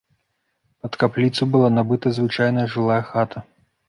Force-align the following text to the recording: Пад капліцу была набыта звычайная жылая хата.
Пад 0.85 0.95
капліцу 1.03 1.41
была 1.55 1.69
набыта 1.75 2.13
звычайная 2.19 2.65
жылая 2.77 2.99
хата. 3.11 3.45